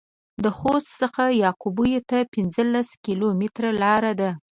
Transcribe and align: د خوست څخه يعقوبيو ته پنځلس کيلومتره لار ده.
د 0.43 0.45
خوست 0.57 0.89
څخه 1.01 1.23
يعقوبيو 1.43 2.05
ته 2.09 2.17
پنځلس 2.33 2.89
کيلومتره 3.03 3.69
لار 3.81 4.03
ده. 4.19 4.29